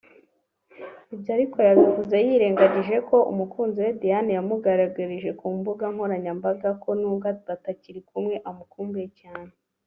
Ibyo 1.13 1.29
ariko 1.37 1.57
yabivuze 1.67 2.15
yirengagije 2.27 2.95
ko 3.09 3.17
umukunzi 3.31 3.77
we 3.85 3.91
Diane 4.01 4.31
yamugaragarije 4.37 5.29
ku 5.39 5.45
mbuga 5.57 5.83
nkoranyambaga 5.93 6.69
ko 6.83 6.89
nubwo 6.99 7.27
batakiri 7.47 7.99
kumwe 8.09 8.35
amukumbuye 8.49 9.09
cyane 9.21 9.51